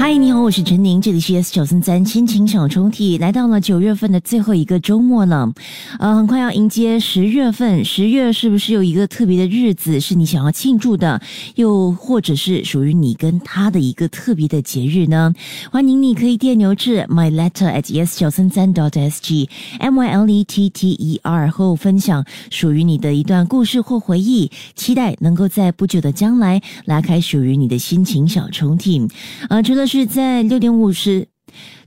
[0.00, 5.52] 嗨，你好，我是陈宁，这里是 S 九三三亲情小抽屉，来到了九月份的最后一个周末了，
[5.98, 11.20] 呃，很快要迎接十月份，十月是不是有一个特别的日子是你想要庆祝的，
[11.56, 15.34] 又或者是属于你跟他的一个特别的节日呢？
[15.72, 21.20] 欢迎你可以电邮至 my letter at s 九三三 dot s g m y l e t t e
[21.24, 29.10] r 和我分享属于你的一段故事或回忆，期待能够在不久的将来拉开属于你的心情小抽屉，
[29.48, 29.87] 呃，除了。
[29.88, 31.26] 是在六点五十，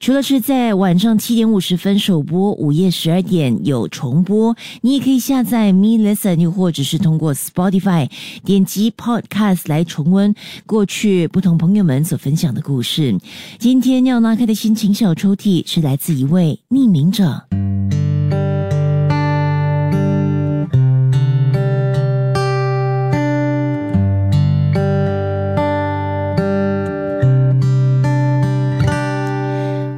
[0.00, 4.56] 除了是在晚上七点五十分首播，午夜十二点有重播。
[4.80, 8.10] 你也可以下载 Me Listen，又或者是通过 Spotify
[8.42, 13.14] 点击 Podcast 来重温过去不同朋友们所分享的故事。
[13.58, 17.49] 今天要拉开的心情小抽屉是来自一位匿名者。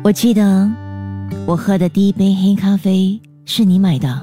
[0.04, 0.68] 我记得
[1.46, 4.20] 我喝的第一杯黑咖啡是你买的。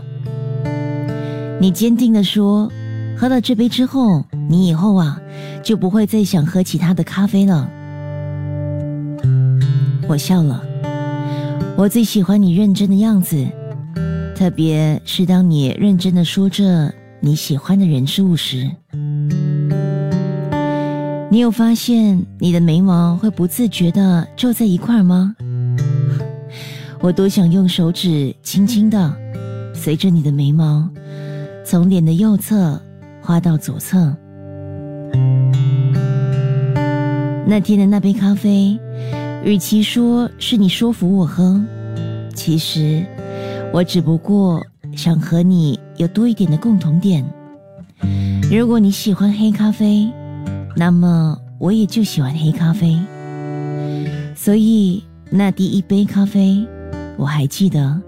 [1.57, 2.69] 你坚定的说，
[3.17, 5.17] 喝了这杯之后，你以后啊
[5.63, 7.69] 就不会再想喝其他的咖啡了。
[10.09, 10.61] 我笑了。
[11.77, 13.47] 我最喜欢你认真的样子，
[14.35, 18.69] 特别是当你认真的说着你喜欢的人事物时。
[21.31, 25.33] 你有发现你的眉毛会不自觉的皱在一块吗？
[27.01, 29.15] 我多想用手指轻轻的，
[29.73, 30.89] 随着你的眉毛，
[31.65, 32.79] 从脸的右侧
[33.21, 34.13] 画到左侧。
[37.47, 38.77] 那天的那杯咖啡，
[39.45, 41.63] 与其说是你说服我喝，
[42.35, 43.01] 其实
[43.71, 44.61] 我只不过
[44.93, 47.25] 想和你有多一点的共同点。
[48.51, 50.11] 如果你喜欢黑咖啡，
[50.75, 52.99] 那么我也就喜欢黑咖啡。
[54.35, 56.67] 所以那第一杯咖啡。
[57.19, 58.01] 我还记得，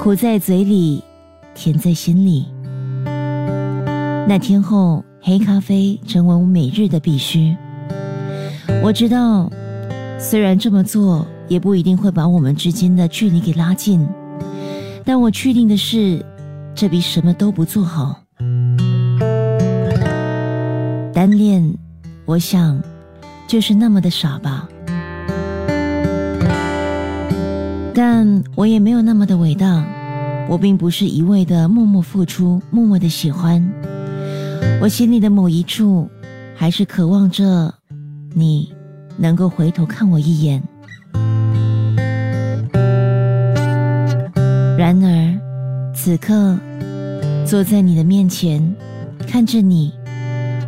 [0.00, 1.04] 苦在嘴里，
[1.54, 2.46] 甜在心里。
[4.26, 7.54] 那天后，黑咖啡成为我每日的必须。
[8.82, 9.50] 我知道，
[10.18, 14.08] 虽然这么做也不一定会把我们之间的距离给拉近，
[15.04, 16.24] 但我确定的是，
[16.74, 18.22] 这比什么都不做好。
[21.12, 21.74] 单恋，
[22.24, 22.80] 我想，
[23.46, 24.66] 就是那么的傻吧。
[27.92, 29.84] 但我也没有那么的伟大，
[30.48, 33.62] 我并不是一味的默默付出、默默的喜欢，
[34.80, 36.08] 我心里的某一处，
[36.54, 37.74] 还是渴望着
[38.32, 38.72] 你
[39.18, 40.62] 能够回头看我一眼。
[44.78, 46.56] 然而，此刻
[47.44, 48.74] 坐在你的面前，
[49.26, 49.92] 看着你，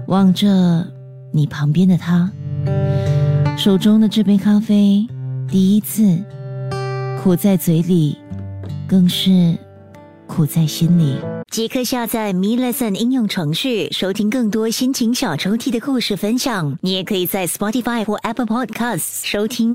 [0.06, 0.86] 望着
[1.32, 2.30] 你旁边的他，
[3.56, 5.06] 手中的这杯咖啡，
[5.48, 6.22] 第一次。
[7.22, 8.18] 苦在嘴里，
[8.88, 9.56] 更是
[10.26, 11.14] 苦在心里。
[11.52, 16.76] 即刻下载 Me Lesson 应用程序，收听更多心情小抽屉的故事分享。
[16.80, 19.70] 你也可以在 Spotify 或 Apple Podcasts 收听。